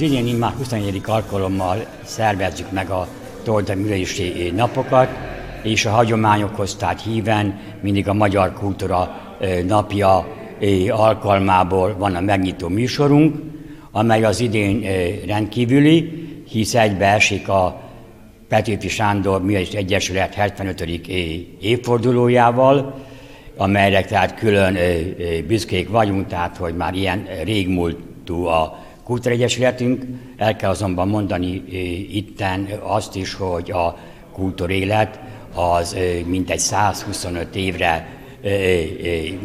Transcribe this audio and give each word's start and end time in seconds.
Az 0.00 0.06
idén 0.06 0.34
már 0.34 0.52
21. 0.56 1.00
alkalommal 1.06 1.86
szervezzük 2.04 2.70
meg 2.70 2.90
a 2.90 3.08
Torda 3.42 3.74
Művelési 3.74 4.52
Napokat, 4.56 5.08
és 5.62 5.86
a 5.86 5.90
hagyományokhoz, 5.90 6.74
tehát 6.74 7.02
híven 7.02 7.60
mindig 7.80 8.08
a 8.08 8.12
Magyar 8.12 8.52
Kultúra 8.52 9.20
napja 9.66 10.26
alkalmából 10.90 11.96
van 11.98 12.14
a 12.14 12.20
megnyitó 12.20 12.68
műsorunk, 12.68 13.36
amely 13.90 14.24
az 14.24 14.40
idén 14.40 14.84
rendkívüli, 15.26 16.12
hisz 16.48 16.74
egybeesik 16.74 17.48
a 17.48 17.80
Petőfi 18.48 18.88
Sándor 18.88 19.42
Művelési 19.42 19.76
Egyesület 19.76 20.34
75. 20.34 20.80
évfordulójával, 21.60 22.94
amelyre 23.56 24.04
tehát 24.04 24.34
külön 24.34 24.76
büszkék 25.46 25.88
vagyunk, 25.88 26.26
tehát 26.26 26.56
hogy 26.56 26.74
már 26.74 26.94
ilyen 26.94 27.26
régmúltú 27.44 28.44
a 28.44 28.88
kultúregyesületünk. 29.10 30.04
El 30.36 30.56
kell 30.56 30.70
azonban 30.70 31.08
mondani 31.08 31.62
itten 32.12 32.68
azt 32.82 33.16
is, 33.16 33.34
hogy 33.34 33.70
a 33.70 33.96
kultúrélet 34.32 35.20
az 35.54 35.96
mintegy 36.26 36.58
125 36.58 37.56
évre 37.56 38.08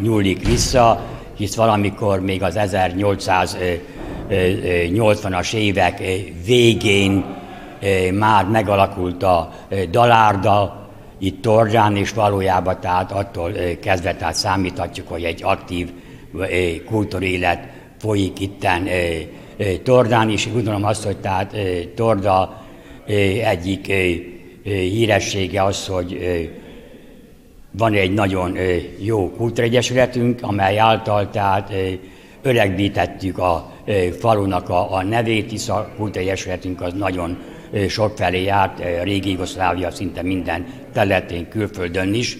nyúlik 0.01 0.47
vissza, 0.47 1.05
hisz 1.37 1.55
valamikor 1.55 2.19
még 2.19 2.43
az 2.43 2.55
1880-as 2.57 5.53
évek 5.53 6.01
végén 6.45 7.25
már 8.13 8.45
megalakult 8.45 9.23
a 9.23 9.53
dalárda, 9.91 10.87
itt 11.19 11.41
Torzsán, 11.41 11.95
és 11.95 12.13
valójában 12.13 12.77
tehát 12.79 13.11
attól 13.11 13.51
kezdve 13.81 14.15
tehát 14.15 14.35
számíthatjuk, 14.35 15.07
hogy 15.07 15.23
egy 15.23 15.43
aktív 15.43 15.91
kultúrélet 16.85 17.67
folyik 17.97 18.39
itten 18.39 18.87
Tordán, 19.83 20.29
és 20.29 20.51
gondolom 20.51 20.83
azt, 20.83 21.03
hogy 21.03 21.17
tehát 21.17 21.55
Torda 21.95 22.63
egyik 23.43 23.91
híressége 24.63 25.63
az, 25.63 25.87
hogy 25.87 26.17
van 27.71 27.93
egy 27.93 28.13
nagyon 28.13 28.57
jó 28.99 29.31
kultúregyesületünk, 29.31 30.39
amely 30.41 30.79
által 30.79 31.29
tehát 31.29 31.73
öregbítettük 32.41 33.37
a 33.37 33.71
falunak 34.19 34.69
a, 34.69 34.93
a 34.93 35.03
nevét, 35.03 35.49
hisz 35.49 35.69
a 35.69 35.89
kultúregyesületünk 35.97 36.81
az 36.81 36.93
nagyon 36.93 37.37
sokfelé 37.87 38.43
járt, 38.43 38.83
régi 39.03 39.31
Jugoszlávia 39.31 39.91
szinte 39.91 40.21
minden 40.21 40.65
területén, 40.93 41.47
külföldön 41.49 42.13
is. 42.13 42.37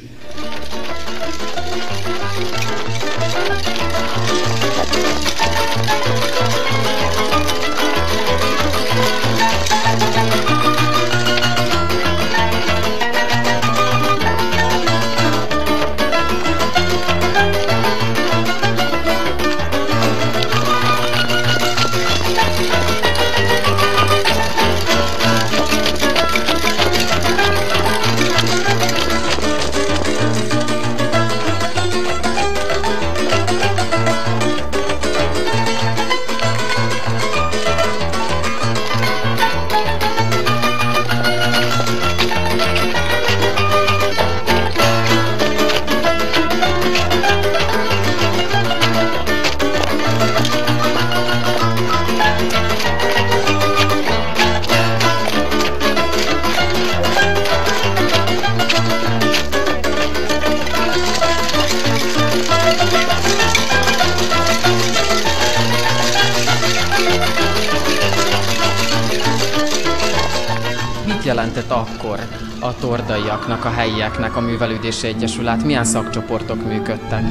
Jelentett 71.45 71.77
akkor 71.77 72.19
a 72.59 72.75
tordaiaknak, 72.75 73.65
a 73.65 73.69
helyieknek 73.69 74.35
a 74.35 74.39
Művelődési 74.41 75.07
Egyesület? 75.07 75.63
Milyen 75.63 75.83
szakcsoportok 75.83 76.65
működtek? 76.65 77.23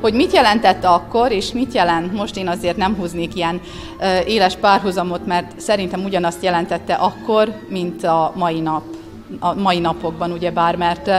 Hogy 0.00 0.14
mit 0.14 0.32
jelentett 0.32 0.84
akkor, 0.84 1.32
és 1.32 1.52
mit 1.52 1.72
jelent 1.72 2.12
most, 2.12 2.36
én 2.36 2.48
azért 2.48 2.76
nem 2.76 2.94
húznék 2.94 3.34
ilyen 3.34 3.60
éles 4.26 4.56
párhuzamot, 4.56 5.26
mert 5.26 5.60
szerintem 5.60 6.04
ugyanazt 6.04 6.42
jelentette 6.42 6.94
akkor, 6.94 7.52
mint 7.68 8.04
a 8.04 8.32
mai 8.36 8.60
nap, 8.60 8.82
a 9.38 9.54
mai 9.54 9.78
napokban, 9.78 10.32
ugyebár, 10.32 10.76
mert 10.76 11.10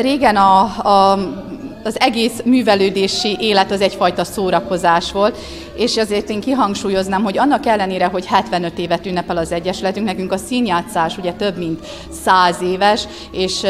régen 0.00 0.36
a, 0.36 0.60
a 0.62 1.18
az 1.84 2.00
egész 2.00 2.40
művelődési 2.44 3.36
élet 3.40 3.70
az 3.70 3.80
egyfajta 3.80 4.24
szórakozás 4.24 5.12
volt, 5.12 5.36
és 5.76 5.96
azért 5.96 6.30
én 6.30 6.40
kihangsúlyoznám, 6.40 7.22
hogy 7.22 7.38
annak 7.38 7.66
ellenére, 7.66 8.06
hogy 8.06 8.26
75 8.26 8.78
évet 8.78 9.06
ünnepel 9.06 9.36
az 9.36 9.52
Egyesületünk, 9.52 10.06
nekünk 10.06 10.32
a 10.32 10.36
színjátszás 10.36 11.18
ugye 11.18 11.32
több 11.32 11.58
mint 11.58 11.80
100 12.24 12.62
éves, 12.62 13.04
és 13.30 13.62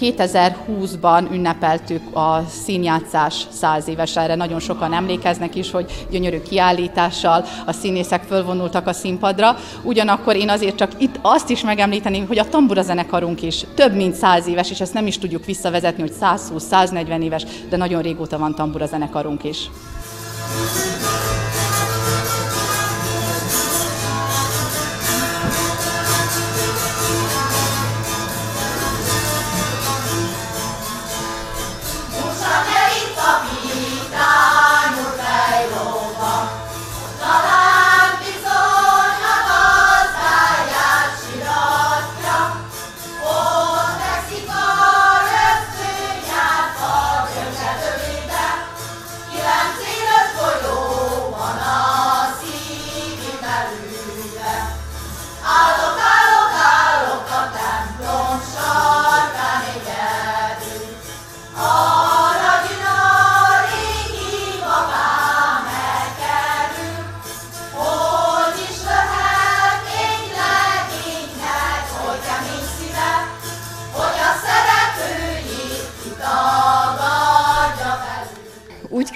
2020-ban 0.00 1.32
ünnepeltük 1.32 2.16
a 2.16 2.44
színjátszás 2.64 3.46
száz 3.50 3.88
éves, 3.88 4.16
erre 4.16 4.34
nagyon 4.34 4.60
sokan 4.60 4.92
emlékeznek 4.92 5.54
is, 5.54 5.70
hogy 5.70 6.06
gyönyörű 6.10 6.40
kiállítással 6.42 7.44
a 7.66 7.72
színészek 7.72 8.22
fölvonultak 8.22 8.86
a 8.86 8.92
színpadra. 8.92 9.56
Ugyanakkor 9.82 10.36
én 10.36 10.50
azért 10.50 10.76
csak 10.76 10.90
itt 10.98 11.18
azt 11.22 11.50
is 11.50 11.62
megemlíteném, 11.62 12.26
hogy 12.26 12.38
a 12.38 12.48
tambura 12.48 12.82
zenekarunk 12.82 13.42
is 13.42 13.64
több 13.74 13.94
mint 13.94 14.14
száz 14.14 14.46
éves, 14.46 14.70
és 14.70 14.80
ezt 14.80 14.94
nem 14.94 15.06
is 15.06 15.18
tudjuk 15.18 15.44
visszavezetni, 15.44 16.02
hogy 16.02 16.14
120-140 16.20 17.22
éves, 17.22 17.44
de 17.68 17.76
nagyon 17.76 18.02
régóta 18.02 18.38
van 18.38 18.54
tambura 18.54 18.86
zenekarunk 18.86 19.44
is. 19.44 19.70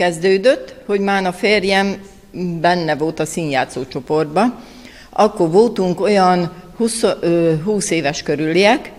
Kezdődött, 0.01 0.75
hogy 0.87 1.01
már 1.01 1.27
a 1.27 1.33
férjem 1.33 2.03
benne 2.61 2.95
volt 2.95 3.21
a 3.21 3.25
színjátszó 3.25 3.87
csoportban. 3.87 4.59
Akkor 5.11 5.51
voltunk 5.51 6.01
olyan 6.01 6.53
20, 6.77 7.05
20 7.65 7.91
éves 7.91 8.23
körüliek, 8.23 8.93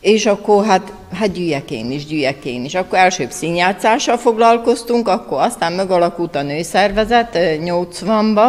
és 0.00 0.26
akkor 0.26 0.64
hát, 0.64 0.92
hát 1.12 1.32
gyűjek 1.32 1.70
én 1.70 1.90
is, 1.90 2.06
gyűjek 2.06 2.44
én 2.44 2.64
is. 2.64 2.74
Akkor 2.74 2.98
elsőbb 2.98 3.30
színjátszással 3.30 4.16
foglalkoztunk, 4.16 5.08
akkor 5.08 5.40
aztán 5.40 5.72
megalakult 5.72 6.34
a 6.34 6.42
nőszervezet 6.42 7.30
80-ba, 7.34 8.48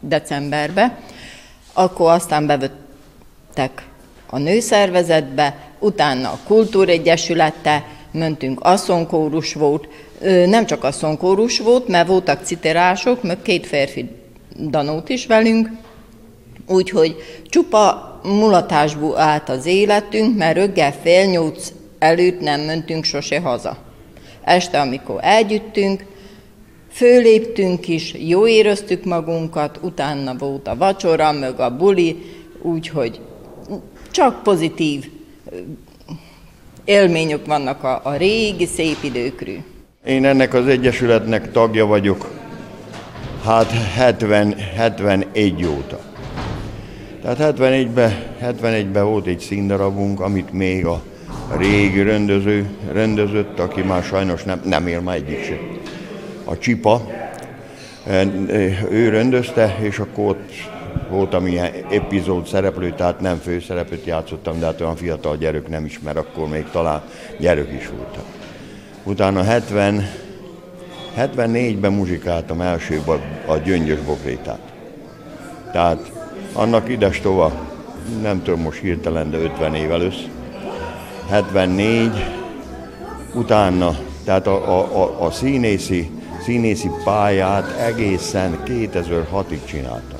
decemberbe, 0.00 0.98
akkor 1.72 2.10
aztán 2.10 2.46
bevettek 2.46 3.82
a 4.30 4.38
nőszervezetbe, 4.38 5.56
utána 5.78 6.28
a 6.28 6.38
kultúregyesülete, 6.46 7.84
mentünk, 8.12 8.60
asszonkórus 8.62 9.54
volt, 9.54 9.88
nem 10.46 10.66
csak 10.66 10.84
asszonkórus 10.84 11.58
volt, 11.58 11.88
mert 11.88 12.08
voltak 12.08 12.44
citerások, 12.44 13.22
meg 13.22 13.42
két 13.42 13.66
férfi 13.66 14.08
Danót 14.56 15.08
is 15.08 15.26
velünk, 15.26 15.70
úgyhogy 16.68 17.16
csupa 17.48 18.20
mulatásból 18.22 19.18
állt 19.18 19.48
az 19.48 19.66
életünk, 19.66 20.36
mert 20.36 20.56
röggel 20.56 20.92
fél 21.02 21.26
nyolc 21.26 21.72
előtt 21.98 22.40
nem 22.40 22.60
mentünk 22.60 23.04
sose 23.04 23.40
haza. 23.40 23.76
Este, 24.44 24.80
amikor 24.80 25.18
együttünk, 25.22 26.04
föléptünk 26.90 27.88
is, 27.88 28.14
jó 28.18 28.46
éreztük 28.46 29.04
magunkat, 29.04 29.78
utána 29.82 30.36
volt 30.36 30.68
a 30.68 30.76
vacsora, 30.76 31.32
meg 31.32 31.60
a 31.60 31.76
buli, 31.76 32.16
úgyhogy 32.62 33.20
csak 34.10 34.42
pozitív 34.42 35.10
élmények 36.84 37.46
vannak 37.46 37.84
a, 37.84 38.00
a 38.04 38.16
régi 38.16 38.66
szép 38.66 38.96
időkről. 39.02 39.62
Én 40.04 40.24
ennek 40.24 40.54
az 40.54 40.66
Egyesületnek 40.66 41.52
tagja 41.52 41.86
vagyok, 41.86 42.30
hát 43.44 43.70
70, 43.70 44.54
71 44.76 45.64
óta. 45.66 45.98
Tehát 47.22 47.56
71-ben 47.58 48.12
71 48.38 48.92
volt 48.92 49.26
egy 49.26 49.38
színdarabunk, 49.38 50.20
amit 50.20 50.52
még 50.52 50.86
a 50.86 51.02
régi 51.56 52.02
rendező 52.02 52.66
rendezött, 52.92 53.58
aki 53.58 53.82
már 53.82 54.02
sajnos 54.02 54.42
nem, 54.42 54.60
nem 54.64 54.86
él 54.86 55.00
már 55.00 55.16
egyik 55.16 55.44
sem. 55.44 55.58
A 56.44 56.58
Csipa, 56.58 57.06
ő 58.90 59.08
rendezte, 59.08 59.76
és 59.80 59.98
akkor 59.98 60.24
ott 60.24 60.52
voltam 61.10 61.46
ilyen 61.46 61.72
epizód 61.90 62.46
szereplő, 62.46 62.92
tehát 62.96 63.20
nem 63.20 63.36
főszereplőt 63.36 64.04
játszottam, 64.04 64.58
de 64.58 64.66
hát 64.66 64.80
olyan 64.80 64.96
fiatal 64.96 65.36
gyerek 65.36 65.68
nem 65.68 65.84
ismer, 65.84 66.16
akkor 66.16 66.48
még 66.48 66.64
talán 66.70 67.02
gyerek 67.38 67.72
is 67.72 67.88
voltam. 67.88 68.37
Utána 69.08 69.42
70, 69.42 70.10
74-ben 71.16 71.92
muzsikáltam 71.92 72.60
elsőbb 72.60 73.08
a, 73.08 73.20
a 73.46 73.56
Gyöngyös 73.56 73.98
Bokrétát. 73.98 74.60
Tehát 75.72 76.12
annak 76.52 76.88
ides 76.88 77.20
tova, 77.20 77.52
nem 78.22 78.42
tudom 78.42 78.60
most 78.60 78.80
hirtelen, 78.80 79.30
de 79.30 79.36
50 79.36 79.74
év 79.74 79.90
elősz. 79.90 80.24
74, 81.30 82.10
utána, 83.34 83.96
tehát 84.24 84.46
a, 84.46 84.78
a, 84.78 85.02
a, 85.02 85.24
a 85.24 85.30
színészi, 85.30 86.10
színészi 86.42 86.90
pályát 87.04 87.78
egészen 87.78 88.62
2006-ig 88.66 89.64
csináltam. 89.64 90.18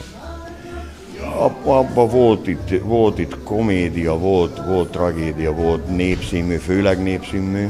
Abban 1.65 2.09
volt 2.09 2.47
itt, 2.47 2.83
volt 2.83 3.19
itt 3.19 3.43
komédia, 3.43 4.19
volt, 4.19 4.61
volt 4.67 4.91
tragédia, 4.91 5.53
volt 5.53 5.97
népszínmű, 5.97 6.57
főleg 6.57 7.03
népszínmű. 7.03 7.69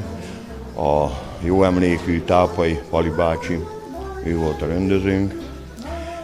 A 0.78 1.10
jó 1.40 1.64
emlékű 1.64 2.20
Tápai 2.20 2.80
Pali 2.90 3.08
bácsi, 3.08 3.58
ő 4.24 4.36
volt 4.36 4.62
a 4.62 4.66
rendezőnk, 4.66 5.34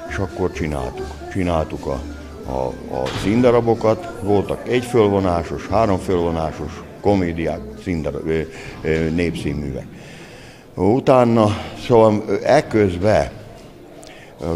és 0.09 0.17
akkor 0.17 0.53
csináltuk. 0.53 1.07
Csináltuk 1.33 1.87
a, 1.87 2.01
a, 2.47 2.67
a 2.97 3.07
színdarabokat, 3.23 4.21
voltak 4.23 4.69
egy 4.69 4.85
fölvonásos, 4.85 5.67
három 5.67 5.99
fölvonásos 5.99 6.83
komédiák, 7.01 7.61
színdarab, 7.83 8.31
népszínművek. 9.15 9.87
Utána, 10.75 11.47
szóval 11.87 12.25
ekközben 12.43 13.31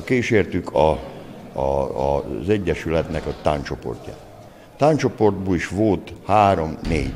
kísértük 0.05 0.75
a 0.75 0.99
a, 1.59 2.17
az 2.17 2.49
Egyesületnek 2.49 3.27
a 3.27 3.35
tánccsoportját. 3.43 4.19
Tánccsoportból 4.77 5.55
is 5.55 5.69
volt 5.69 6.13
három-négy. 6.27 7.15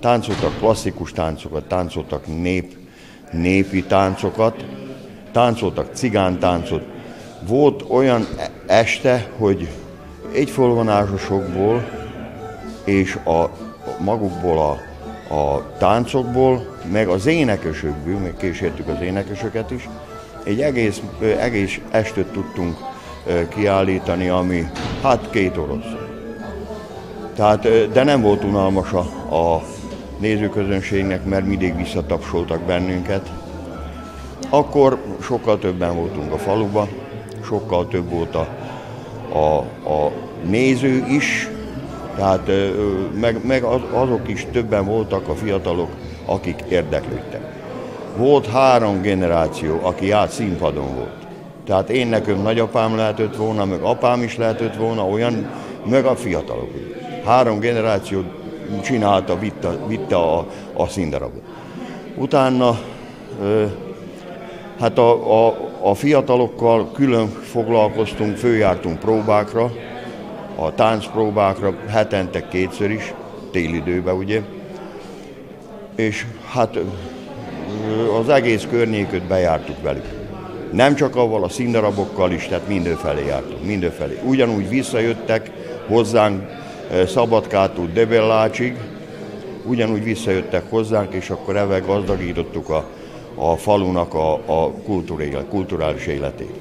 Táncoltak 0.00 0.58
klasszikus 0.58 1.12
táncokat, 1.12 1.64
táncoltak 1.64 2.26
nép, 2.26 2.76
népi 3.32 3.82
táncokat, 3.82 4.64
táncoltak 5.32 5.88
cigántáncot. 5.92 6.82
Volt 7.46 7.84
olyan 7.88 8.26
e- 8.38 8.50
este, 8.66 9.30
hogy 9.38 9.68
egyfölvonásosokból 10.32 11.84
és 12.84 13.14
a, 13.14 13.50
magukból 13.98 14.58
a, 14.58 14.70
a 15.34 15.76
táncokból, 15.78 16.76
meg 16.92 17.08
az 17.08 17.26
énekesökből, 17.26 18.18
meg 18.18 18.36
kísértük 18.36 18.88
az 18.88 19.00
énekesöket 19.00 19.70
is, 19.70 19.88
egy 20.44 20.60
egész, 20.60 21.02
egész 21.40 21.80
estét 21.90 22.26
tudtunk 22.26 22.76
kiállítani, 23.48 24.28
ami 24.28 24.66
hát 25.02 25.30
két 25.30 25.56
orosz. 25.56 25.92
Tehát, 27.34 27.90
de 27.92 28.04
nem 28.04 28.20
volt 28.20 28.44
unalmas 28.44 28.92
a, 28.92 28.98
a 29.34 29.62
nézőközönségnek, 30.20 31.24
mert 31.24 31.46
mindig 31.46 31.76
visszatapsoltak 31.76 32.60
bennünket. 32.60 33.30
Akkor 34.50 34.98
sokkal 35.20 35.58
többen 35.58 35.96
voltunk 35.96 36.32
a 36.32 36.38
faluba, 36.38 36.88
sokkal 37.44 37.88
több 37.88 38.10
volt 38.10 38.34
a, 38.34 38.48
a, 39.32 39.56
a 39.92 40.12
néző 40.44 41.04
is, 41.08 41.48
tehát 42.16 42.50
meg, 43.20 43.46
meg 43.46 43.62
azok 43.92 44.28
is 44.28 44.46
többen 44.52 44.84
voltak 44.84 45.28
a 45.28 45.34
fiatalok, 45.34 45.90
akik 46.26 46.64
érdeklődtek. 46.68 47.40
Volt 48.16 48.46
három 48.46 49.00
generáció, 49.00 49.78
aki 49.82 50.06
járt 50.06 50.30
színpadon 50.30 50.94
volt. 50.94 51.26
Tehát 51.66 51.90
én 51.90 52.06
nekem 52.06 52.42
nagyapám 52.42 52.96
lehetett 52.96 53.36
volna, 53.36 53.64
meg 53.64 53.80
apám 53.80 54.22
is 54.22 54.36
lehetett 54.36 54.76
volna, 54.76 55.06
olyan, 55.06 55.50
meg 55.84 56.04
a 56.04 56.16
fiatalok. 56.16 56.70
Három 57.24 57.58
generáció 57.58 58.22
csinálta, 58.82 59.38
vitte, 59.38 59.68
vitte 59.86 60.16
a, 60.16 60.46
a 60.72 60.86
színdarabot. 60.86 61.42
Utána 62.16 62.78
hát 64.80 64.98
a, 64.98 65.46
a, 65.46 65.56
a 65.80 65.94
fiatalokkal 65.94 66.90
külön 66.92 67.28
foglalkoztunk, 67.28 68.36
főjártunk 68.36 68.98
próbákra, 68.98 69.72
a 70.56 70.74
táncpróbákra 70.74 71.74
hetente 71.88 72.48
kétszer 72.48 72.90
is, 72.90 73.14
télidőben 73.50 74.14
ugye, 74.14 74.40
és 75.94 76.26
hát 76.52 76.78
az 78.20 78.28
egész 78.28 78.66
környéköt 78.70 79.22
bejártuk 79.22 79.82
velük. 79.82 80.04
Nem 80.72 80.94
csak 80.94 81.16
avval 81.16 81.44
a 81.44 81.48
színdarabokkal 81.48 82.32
is, 82.32 82.46
tehát 82.46 82.68
mindenfelé 82.68 83.26
jártunk, 83.26 83.64
mindenfelé. 83.64 84.18
Ugyanúgy 84.24 84.68
visszajöttek 84.68 85.50
hozzánk 85.86 86.59
Szabadkától 87.06 87.88
Debellácsig, 87.94 88.76
ugyanúgy 89.64 90.04
visszajöttek 90.04 90.70
hozzánk, 90.70 91.12
és 91.12 91.30
akkor 91.30 91.56
ebben 91.56 91.86
gazdagítottuk 91.86 92.68
a, 92.68 92.88
a 93.34 93.56
falunak 93.56 94.14
a, 94.14 94.32
a 94.32 94.72
kulturális 95.48 96.06
életét. 96.06 96.54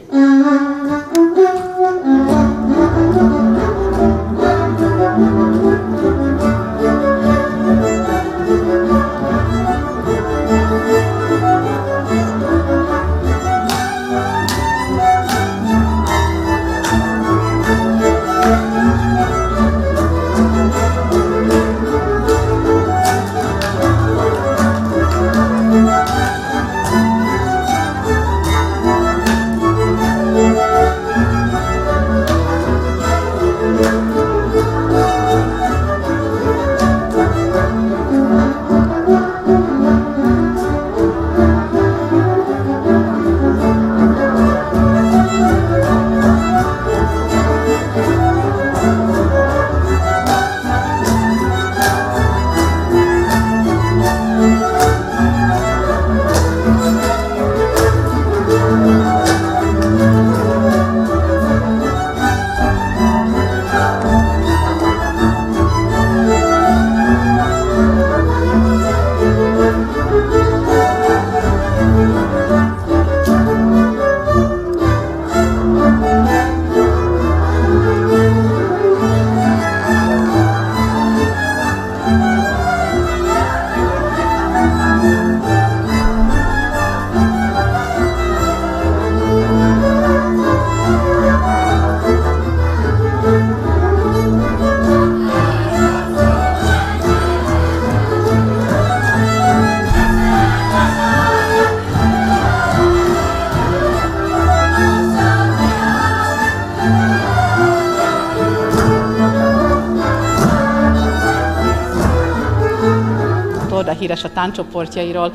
Híres 114.00 114.24
a 114.24 114.32
tánccsoportjairól. 114.32 115.32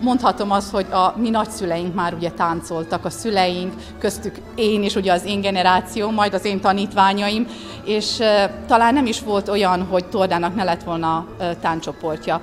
Mondhatom 0.00 0.50
azt, 0.50 0.70
hogy 0.70 0.86
a 0.90 1.14
mi 1.16 1.30
nagyszüleink 1.30 1.94
már 1.94 2.14
ugye 2.14 2.30
táncoltak, 2.30 3.04
a 3.04 3.10
szüleink, 3.10 3.72
köztük 3.98 4.34
én 4.54 4.82
is, 4.82 4.94
ugye 4.94 5.12
az 5.12 5.24
én 5.24 5.40
generáció, 5.40 6.10
majd 6.10 6.34
az 6.34 6.44
én 6.44 6.60
tanítványaim, 6.60 7.46
és 7.84 8.16
talán 8.66 8.94
nem 8.94 9.06
is 9.06 9.20
volt 9.20 9.48
olyan, 9.48 9.82
hogy 9.90 10.04
Tordának 10.04 10.54
ne 10.54 10.64
lett 10.64 10.82
volna 10.82 11.26
tánccsoportja. 11.60 12.40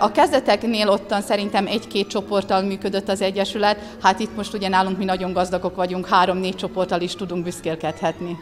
A 0.00 0.10
kezdeteknél 0.10 0.88
ottan 0.88 1.20
szerintem 1.20 1.66
egy-két 1.66 2.08
csoporttal 2.08 2.62
működött 2.62 3.08
az 3.08 3.22
Egyesület, 3.22 3.78
hát 4.02 4.18
itt 4.20 4.36
most 4.36 4.54
ugye 4.54 4.68
nálunk 4.68 4.98
mi 4.98 5.04
nagyon 5.04 5.32
gazdagok 5.32 5.76
vagyunk, 5.76 6.08
három-négy 6.08 6.56
csoporttal 6.56 7.00
is 7.00 7.14
tudunk 7.14 7.44
büszkélkedhetni. 7.44 8.36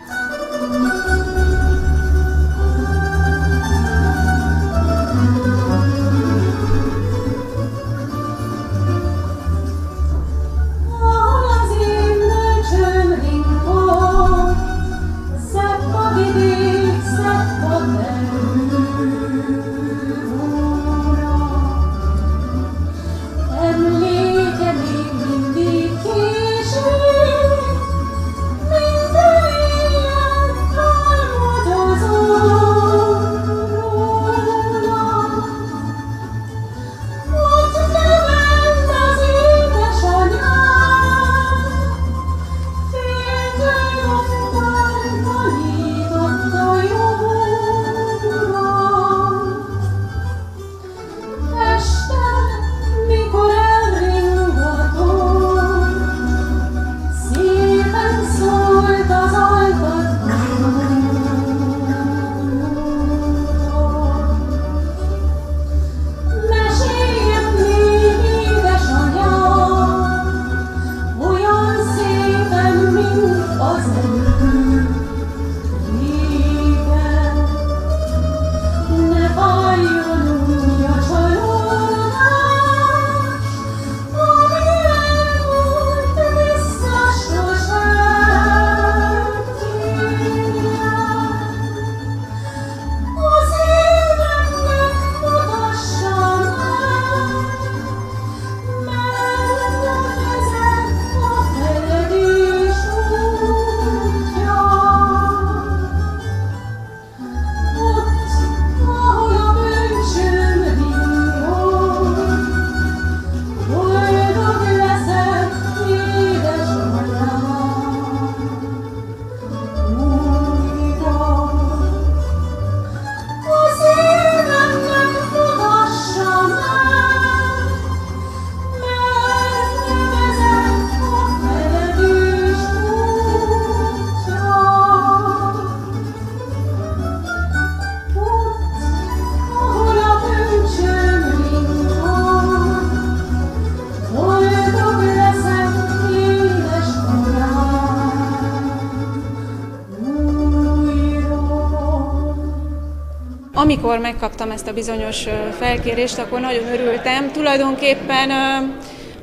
Amikor 153.86 154.10
megkaptam 154.10 154.50
ezt 154.50 154.66
a 154.66 154.72
bizonyos 154.72 155.24
felkérést, 155.58 156.18
akkor 156.18 156.40
nagyon 156.40 156.72
örültem. 156.72 157.30
Tulajdonképpen 157.32 158.30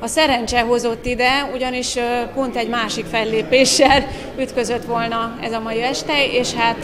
a 0.00 0.06
szerencse 0.06 0.60
hozott 0.60 1.06
ide, 1.06 1.50
ugyanis 1.54 1.96
pont 2.34 2.56
egy 2.56 2.68
másik 2.68 3.04
fellépéssel 3.04 4.06
ütközött 4.42 4.84
volna 4.84 5.36
ez 5.42 5.52
a 5.52 5.60
mai 5.60 5.82
este, 5.82 6.26
és 6.26 6.52
hát 6.52 6.76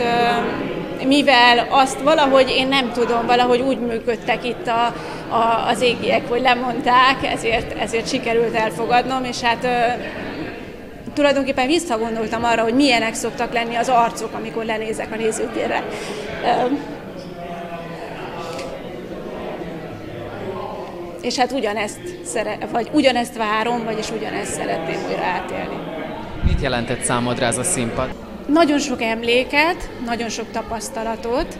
mivel 1.06 1.66
azt 1.70 2.00
valahogy 2.00 2.50
én 2.50 2.68
nem 2.68 2.92
tudom, 2.92 3.26
valahogy 3.26 3.60
úgy 3.60 3.78
működtek 3.78 4.44
itt 4.44 4.66
a, 4.66 4.94
a, 5.34 5.68
az 5.68 5.80
égiek, 5.80 6.28
hogy 6.28 6.40
lemondták, 6.40 7.32
ezért, 7.32 7.78
ezért 7.78 8.08
sikerült 8.08 8.54
elfogadnom, 8.54 9.25
és 9.25 9.40
hát 9.40 9.66
tulajdonképpen 11.14 11.66
visszagondoltam 11.66 12.44
arra, 12.44 12.62
hogy 12.62 12.75
milyenek 12.75 13.14
szoktak 13.14 13.52
lenni 13.52 13.75
az 13.75 13.88
arcok, 13.88 14.34
amikor 14.34 14.64
lenézek 14.64 15.12
a 15.12 15.16
nézőtérre. 15.16 15.84
És 21.22 21.36
hát 21.36 21.52
ugyanezt, 21.52 22.00
szere- 22.24 22.66
vagy 22.72 22.88
ugyanezt 22.92 23.36
várom, 23.36 23.84
vagyis 23.84 24.10
ugyanezt 24.10 24.52
szeretném 24.52 24.98
újra 25.08 25.24
átélni. 25.24 25.76
Mit 26.46 26.60
jelentett 26.60 27.02
számodra 27.02 27.46
ez 27.46 27.58
a 27.58 27.62
színpad? 27.62 28.14
Nagyon 28.46 28.78
sok 28.78 29.02
emléket, 29.02 29.88
nagyon 30.06 30.28
sok 30.28 30.50
tapasztalatot. 30.52 31.58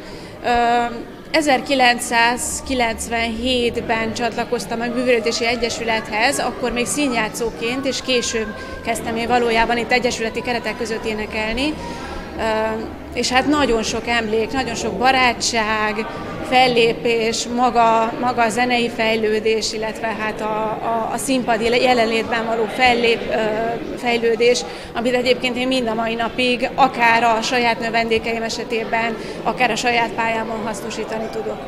1997-ben 1.33 4.15
csatlakoztam 4.15 4.81
a 4.81 4.85
Művelődési 4.85 5.47
Egyesülethez, 5.47 6.39
akkor 6.39 6.73
még 6.73 6.87
színjátszóként, 6.87 7.87
és 7.87 8.03
később 8.03 8.55
kezdtem 8.85 9.17
én 9.17 9.29
valójában 9.29 9.79
itt 9.79 9.93
egyesületi 9.93 10.43
keretek 10.43 10.77
között 10.77 11.05
énekelni. 11.05 11.75
És 13.15 13.31
hát 13.31 13.47
nagyon 13.47 13.83
sok 13.83 14.07
emlék, 14.07 14.53
nagyon 14.53 14.75
sok 14.75 14.93
barátság, 14.93 16.07
fellépés, 16.51 17.47
maga, 17.57 18.13
maga 18.21 18.43
a 18.43 18.49
zenei 18.49 18.89
fejlődés, 18.89 19.73
illetve 19.73 20.07
hát 20.07 20.41
a, 20.41 20.45
a, 20.45 21.11
a 21.13 21.17
színpadi 21.17 21.65
jelenlétben 21.83 22.47
való 22.47 22.65
fellép, 22.65 23.21
fejlődés, 23.97 24.61
amit 24.95 25.15
egyébként 25.15 25.57
én 25.57 25.67
mind 25.67 25.89
a 25.89 25.95
mai 25.95 26.15
napig, 26.15 26.71
akár 26.75 27.23
a 27.23 27.43
saját 27.43 27.81
növendékeim 27.81 28.43
esetében, 28.43 29.17
akár 29.43 29.71
a 29.71 29.77
saját 29.77 30.11
pályámon 30.11 30.63
hasznosítani 30.65 31.29
tudok. 31.33 31.59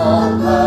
Oh. 0.00 0.57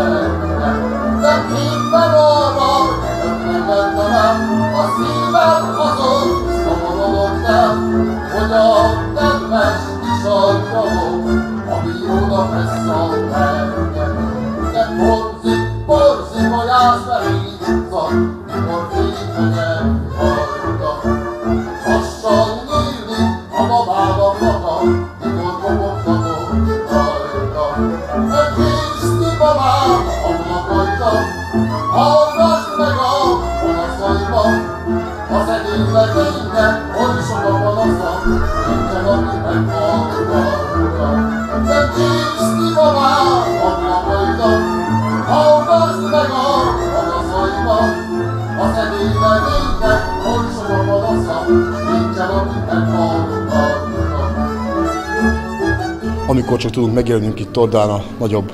Amikor 56.32 56.58
csak 56.58 56.70
tudunk 56.70 56.94
megjelenünk 56.94 57.40
itt 57.40 57.52
Tordán 57.52 57.90
a 57.90 58.04
nagyobb 58.18 58.52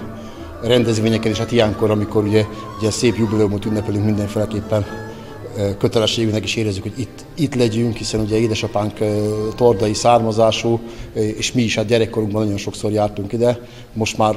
rendezvényeken, 0.63 1.31
és 1.31 1.39
hát 1.39 1.53
ilyenkor, 1.53 1.91
amikor 1.91 2.25
ugye, 2.25 2.45
ugye 2.79 2.91
szép 2.91 3.17
jubileumot 3.17 3.65
ünnepelünk 3.65 4.05
mindenféleképpen 4.05 4.87
kötelességünknek 5.79 6.45
is 6.45 6.57
érezzük, 6.57 6.83
hogy 6.83 6.99
itt, 6.99 7.25
itt 7.39 7.55
legyünk, 7.55 7.97
hiszen 7.97 8.21
ugye 8.21 8.39
édesapánk 8.39 8.99
tordai 9.55 9.95
származású, 9.95 10.81
és 11.13 11.53
mi 11.53 11.63
is 11.63 11.75
hát 11.75 11.87
gyerekkorunkban 11.87 12.43
nagyon 12.43 12.59
sokszor 12.59 12.93
jártunk 12.93 13.33
ide. 13.33 13.61
Most 13.93 14.19
már 14.19 14.37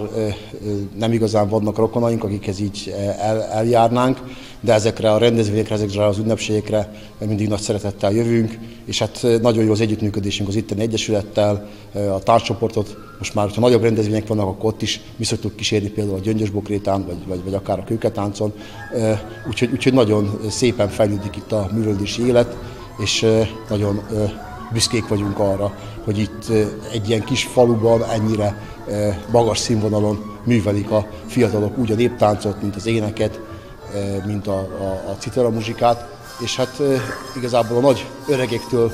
nem 1.00 1.12
igazán 1.12 1.50
vannak 1.50 1.78
rokonaink, 1.78 2.24
akikhez 2.24 2.60
így 2.60 2.94
el, 3.20 3.44
eljárnánk, 3.44 4.20
de 4.60 4.74
ezekre 4.74 5.12
a 5.12 5.18
rendezvényekre, 5.18 5.76
ezekre 5.76 6.06
az 6.06 6.18
ünnepségekre 6.18 6.94
mindig 7.20 7.48
nagy 7.48 7.60
szeretettel 7.60 8.12
jövünk, 8.12 8.58
és 8.86 9.00
hát 9.00 9.28
nagyon 9.42 9.64
jó 9.64 9.72
az 9.72 9.82
együttműködésünk 9.82 10.50
az 10.50 10.56
itteni 10.56 10.82
egyesülettel, 10.82 11.70
a 11.94 12.20
tárcsoportot. 12.20 12.98
Most 13.18 13.34
már, 13.34 13.50
ha 13.50 13.62
nagyobb 13.62 13.82
rendezvények 13.82 14.28
vannak, 14.28 14.48
akkor 14.48 14.74
ott 14.74 14.82
is 14.82 15.02
mi 15.16 15.24
szoktuk 15.24 15.56
kísérni 15.56 15.90
például 15.90 16.18
a 16.18 16.22
Gyöngyösbokrétán, 16.22 17.06
vagy, 17.06 17.18
vagy, 17.28 17.44
vagy 17.44 17.54
akár 17.54 17.80
a 17.80 17.84
Kőketáncon. 17.84 18.54
Úgyhogy, 19.48 19.70
úgyhogy 19.72 19.94
nagyon 19.94 20.40
szépen 20.50 20.90
fejlődik 20.90 21.36
itt 21.36 21.52
a 21.52 21.70
művöldési 21.74 22.26
élet, 22.26 22.56
és 23.02 23.28
nagyon 23.70 24.02
büszkék 24.72 25.08
vagyunk 25.08 25.40
arra, 25.40 25.76
hogy 26.04 26.18
itt 26.18 26.46
egy 26.92 27.10
ilyen 27.10 27.24
kis 27.24 27.44
faluban 27.44 28.04
ennyire 28.04 28.62
magas 29.32 29.58
színvonalon 29.58 30.40
művelik 30.44 30.92
a 30.92 31.08
fiatalok 31.28 31.78
úgy 31.78 31.92
a 31.92 31.96
néptáncot, 31.96 32.62
mint 32.62 32.76
az 32.76 32.86
éneket, 32.86 33.40
mint 34.26 34.48
a, 34.48 34.58
a, 34.60 35.10
a 35.10 35.16
citera 35.20 35.50
muzsikát, 35.50 36.10
és 36.40 36.56
hát 36.56 36.82
igazából 37.36 37.78
a 37.78 37.82
nagy 37.82 38.06
öregektől 38.28 38.92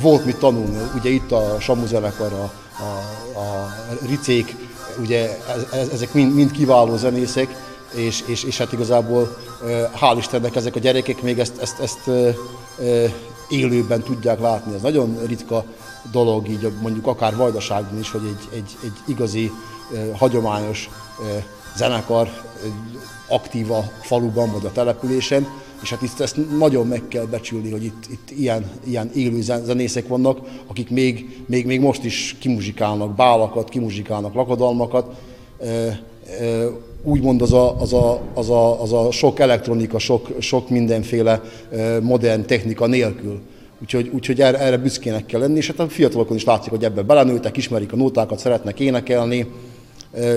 volt 0.00 0.24
mit 0.24 0.36
tanulni. 0.36 0.78
Ugye 0.94 1.10
itt 1.10 1.32
a 1.32 1.56
Samu 1.60 1.86
zenekar, 1.86 2.32
a, 2.32 2.52
a, 2.82 3.38
a 3.38 3.68
Ricék, 4.08 4.56
ugye 5.00 5.38
ezek 5.92 6.14
mind, 6.14 6.34
mind 6.34 6.50
kiváló 6.50 6.96
zenészek, 6.96 7.56
és, 7.94 8.22
és, 8.26 8.44
és 8.44 8.58
hát 8.58 8.72
igazából 8.72 9.36
hál' 10.00 10.14
Istennek 10.18 10.56
ezek 10.56 10.76
a 10.76 10.78
gyerekek 10.78 11.22
még 11.22 11.38
ezt, 11.38 11.58
ezt, 11.60 11.80
ezt 11.80 12.10
élőben 13.48 14.02
tudják 14.02 14.40
látni. 14.40 14.74
Ez 14.74 14.82
nagyon 14.82 15.18
ritka 15.26 15.64
dolog, 16.10 16.48
így 16.48 16.72
mondjuk 16.82 17.06
akár 17.06 17.36
Vajdaságban 17.36 17.98
is, 17.98 18.10
hogy 18.10 18.22
egy, 18.24 18.58
egy, 18.58 18.76
egy 18.84 18.96
igazi, 19.06 19.50
hagyományos 20.12 20.90
zenekar 21.76 22.28
aktív 23.28 23.70
a 23.70 23.90
faluban 24.00 24.52
vagy 24.52 24.66
a 24.66 24.72
településen, 24.72 25.46
és 25.82 25.90
hát 25.90 26.02
itt 26.02 26.20
ezt 26.20 26.56
nagyon 26.58 26.86
meg 26.86 27.08
kell 27.08 27.24
becsülni, 27.24 27.70
hogy 27.70 27.84
itt, 27.84 28.04
itt 28.10 28.30
ilyen, 28.30 28.70
ilyen 28.84 29.10
élő 29.14 29.40
zenészek 29.40 30.08
vannak, 30.08 30.38
akik 30.66 30.90
még, 30.90 31.42
még, 31.46 31.66
még 31.66 31.80
most 31.80 32.04
is 32.04 32.36
kimuzsikálnak 32.40 33.14
bálakat, 33.14 33.68
kimuzsikálnak 33.68 34.34
lakodalmakat, 34.34 35.16
úgymond 37.02 37.42
az 37.42 37.52
a, 37.52 37.80
az, 37.80 37.92
a, 37.92 38.20
az, 38.34 38.50
a, 38.50 38.82
az 38.82 38.92
a 38.92 39.10
sok 39.10 39.38
elektronika, 39.38 39.98
sok, 39.98 40.28
sok 40.38 40.68
mindenféle 40.68 41.42
modern 42.00 42.46
technika 42.46 42.86
nélkül. 42.86 43.40
Úgyhogy, 43.82 44.10
úgyhogy 44.14 44.40
erre, 44.40 44.58
erre 44.58 44.76
büszkének 44.76 45.26
kell 45.26 45.40
lenni, 45.40 45.56
és 45.56 45.66
hát 45.66 45.80
a 45.80 45.88
fiatalokon 45.88 46.36
is 46.36 46.44
látszik, 46.44 46.70
hogy 46.70 46.84
ebbe 46.84 47.02
belenőttek, 47.02 47.56
ismerik 47.56 47.92
a 47.92 47.96
nótákat, 47.96 48.38
szeretnek 48.38 48.80
énekelni, 48.80 49.46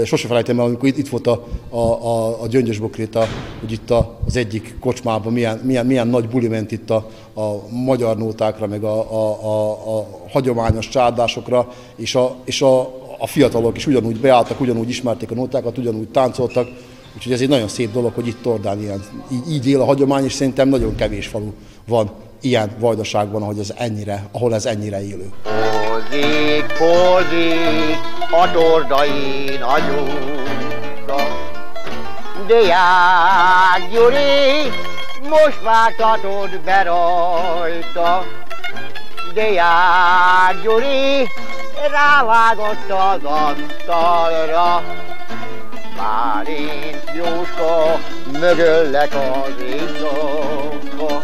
Sose 0.05 0.27
felejtem 0.27 0.59
el, 0.59 0.65
amikor 0.65 0.89
itt, 0.89 0.97
itt 0.97 1.07
volt 1.07 1.27
a, 1.27 1.47
a, 1.69 1.77
a, 1.77 2.41
a 2.41 2.47
Gyöngyös 2.47 2.79
Bokréta, 2.79 3.27
hogy 3.59 3.71
itt 3.71 3.89
a, 3.89 4.17
az 4.25 4.35
egyik 4.35 4.75
kocsmában 4.79 5.33
milyen, 5.33 5.57
milyen, 5.63 5.85
milyen 5.85 6.07
nagy 6.07 6.27
buli 6.27 6.47
ment 6.47 6.71
itt 6.71 6.89
a, 6.89 7.09
a 7.33 7.69
magyar 7.69 8.17
nótákra, 8.17 8.67
meg 8.67 8.83
a, 8.83 9.11
a, 9.11 9.45
a, 9.45 9.71
a 9.97 10.07
hagyományos 10.29 10.89
csárdásokra, 10.89 11.73
és, 11.95 12.15
a, 12.15 12.35
és 12.43 12.61
a, 12.61 12.79
a 13.17 13.27
fiatalok 13.27 13.77
is 13.77 13.87
ugyanúgy 13.87 14.19
beálltak, 14.19 14.59
ugyanúgy 14.59 14.89
ismerték 14.89 15.31
a 15.31 15.35
nótákat, 15.35 15.77
ugyanúgy 15.77 16.07
táncoltak, 16.07 16.67
Úgyhogy 17.15 17.33
ez 17.33 17.41
egy 17.41 17.49
nagyon 17.49 17.67
szép 17.67 17.91
dolog, 17.91 18.13
hogy 18.13 18.27
itt 18.27 18.41
Tordán 18.41 18.81
ilyen, 18.81 19.03
így, 19.31 19.51
így 19.51 19.67
él 19.67 19.81
a 19.81 19.85
hagyomány, 19.85 20.23
és 20.23 20.33
szerintem 20.33 20.69
nagyon 20.69 20.95
kevés 20.95 21.27
falu 21.27 21.51
van 21.87 22.11
ilyen 22.41 22.71
vajdaságban, 22.79 23.41
ahogy 23.41 23.59
ez 23.59 23.73
ennyire, 23.77 24.27
ahol 24.31 24.53
ez 24.53 24.65
ennyire 24.65 25.05
élő. 25.05 25.29
Pozik, 25.43 26.65
pozik, 26.65 27.97
a 28.31 28.51
tordai 28.51 29.45
nagyúra. 29.59 31.15
Deák 32.47 33.89
Gyuri, 33.91 34.71
most 35.29 35.61
vártatod 35.63 36.61
be 36.65 36.83
rajta. 36.83 38.25
Deák 39.33 40.61
Gyuri, 40.63 41.27
rávágott 41.91 42.89
az 42.89 43.23
asztalra. 43.23 44.83
Bálint 45.97 47.11
Jóska, 47.13 47.99
mögöllek 48.31 49.13
az 49.13 49.61
éjszaka. 49.63 51.23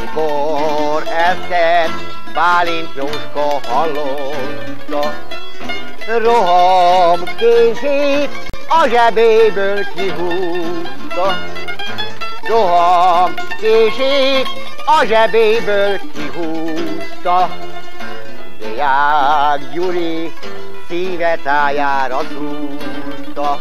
Mikor 0.00 1.02
ezt 1.06 1.48
Bálint 2.34 2.90
Jóska 2.96 3.60
hallotta, 3.68 5.14
roham 6.06 7.20
kését 7.36 8.30
a 8.68 8.88
zsebéből 8.88 9.86
kihúzta. 9.94 11.38
Roham 12.48 13.34
kését 13.60 14.48
a 14.86 15.04
zsebéből 15.04 16.00
kihúzta. 16.12 17.50
Deák 18.76 19.72
Gyuri 19.72 20.32
szíve 20.88 21.38
tájára 21.42 22.20
szúrta. 22.32 23.60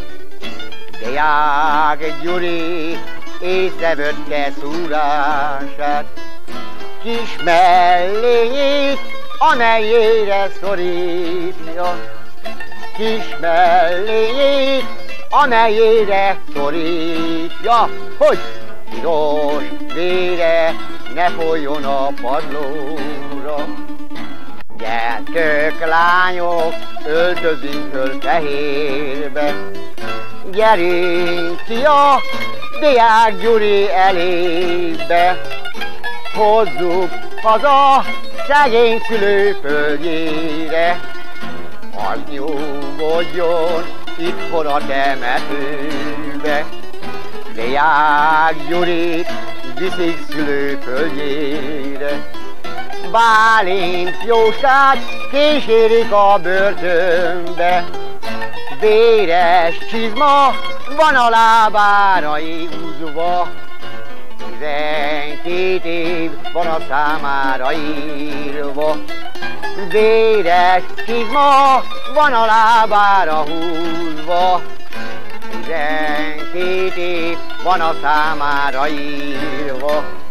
Deák 1.02 2.22
Gyuri 2.22 2.98
észrevötte 3.42 4.52
szúrását, 4.60 6.06
kis 7.04 7.44
mellényét 7.44 9.00
a 9.38 9.56
nejére 9.56 10.50
szorítja. 10.62 11.96
Kis 12.98 13.38
mellényét 13.40 14.86
a 15.30 15.46
nejére 15.46 16.40
szorítja, 16.54 17.90
hogy 18.18 18.40
piros 18.90 19.64
vére 19.94 20.76
ne 21.14 21.30
folyjon 21.30 21.84
a 21.84 22.08
padlóra. 22.22 23.83
Gyertők, 24.84 25.80
lányok, 25.86 26.74
öltözünk 27.06 27.94
föl 27.94 28.20
fehérbe, 28.20 29.56
gyerünk 30.52 31.64
ki 31.68 31.84
a 31.84 32.22
Diák 32.80 33.42
Gyuri 33.42 33.92
elébe, 33.92 35.42
hozzuk 36.36 37.10
haza 37.42 38.04
szegény 38.48 39.00
szülőföldjére. 39.08 41.00
Az 41.96 42.20
nyugodjon 42.30 43.84
itthon 44.18 44.66
a 44.66 44.78
temetőbe, 44.88 46.66
Deák 47.56 48.56
Gyurit 48.70 49.32
viszik 49.78 50.18
szülőföldjére. 50.30 52.33
Bálint 53.14 54.16
jóság 54.26 54.98
kísérik 55.32 56.12
a 56.12 56.40
börtönbe, 56.42 57.86
Véres 58.80 59.78
csizma 59.90 60.56
van 60.98 61.16
a 61.16 61.30
lábára 61.30 62.38
húzva, 62.38 63.48
Tizenkét 64.38 65.86
év 65.86 66.32
van 66.54 66.68
a 66.68 66.78
számára 66.90 67.74
írva, 67.74 68.96
Véres 69.90 70.84
csizma 71.06 71.82
van 72.14 72.34
a 72.34 72.46
lábára 72.46 73.44
húzva, 73.44 74.62
két 76.54 76.96
év 76.96 77.38
van 77.64 77.80
a 77.80 77.94
számára 78.02 78.88
írva. 78.88 80.23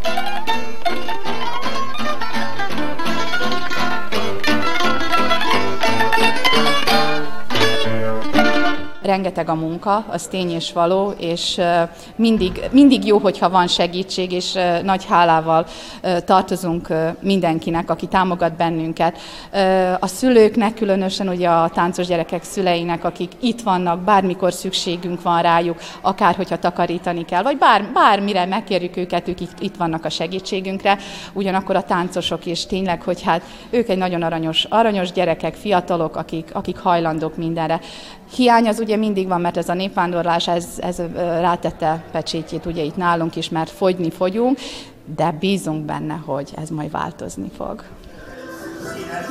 Rengeteg 9.02 9.48
a 9.48 9.54
munka, 9.54 10.04
az 10.08 10.26
tény 10.26 10.50
és 10.50 10.72
való, 10.72 11.14
és 11.18 11.60
mindig, 12.16 12.60
mindig 12.70 13.06
jó, 13.06 13.18
hogyha 13.18 13.50
van 13.50 13.66
segítség, 13.66 14.32
és 14.32 14.58
nagy 14.82 15.04
hálával 15.04 15.66
tartozunk 16.24 16.88
mindenkinek, 17.20 17.90
aki 17.90 18.06
támogat 18.06 18.56
bennünket. 18.56 19.18
A 20.00 20.06
szülőknek, 20.06 20.74
különösen 20.74 21.28
ugye 21.28 21.48
a 21.48 21.68
táncos 21.68 22.06
gyerekek 22.06 22.42
szüleinek, 22.42 23.04
akik 23.04 23.32
itt 23.40 23.60
vannak, 23.60 24.00
bármikor 24.00 24.52
szükségünk 24.52 25.22
van 25.22 25.42
rájuk, 25.42 25.78
akár 26.00 26.34
hogyha 26.34 26.58
takarítani 26.58 27.24
kell, 27.24 27.42
vagy 27.42 27.58
bár, 27.58 27.84
bármire 27.94 28.44
megkérjük 28.44 28.96
őket, 28.96 29.28
ők 29.28 29.40
itt, 29.40 29.60
itt 29.60 29.76
vannak 29.76 30.04
a 30.04 30.10
segítségünkre. 30.10 30.98
Ugyanakkor 31.32 31.76
a 31.76 31.82
táncosok 31.82 32.46
is 32.46 32.66
tényleg, 32.66 33.02
hogy 33.02 33.22
hát 33.22 33.42
ők 33.70 33.88
egy 33.88 33.98
nagyon 33.98 34.22
aranyos, 34.22 34.64
aranyos 34.64 35.12
gyerekek, 35.12 35.54
fiatalok, 35.54 36.16
akik, 36.16 36.50
akik 36.52 36.78
hajlandók 36.78 37.36
mindenre. 37.36 37.80
Hiány 38.34 38.68
az 38.68 38.78
ugye 38.80 38.96
mindig 38.96 39.28
van, 39.28 39.40
mert 39.40 39.56
ez 39.56 39.68
a 39.68 39.74
népvándorlás, 39.74 40.48
ez, 40.48 40.66
ez 40.76 40.98
rátette 41.16 42.04
pecsétjét 42.10 42.66
ugye 42.66 42.82
itt 42.82 42.96
nálunk 42.96 43.36
is, 43.36 43.48
mert 43.48 43.70
fogyni 43.70 44.10
fogyunk, 44.10 44.58
de 45.16 45.32
bízunk 45.40 45.84
benne, 45.84 46.14
hogy 46.26 46.50
ez 46.62 46.68
majd 46.68 46.90
változni 46.90 47.50
fog. 47.56 47.84
Színes 48.82 49.26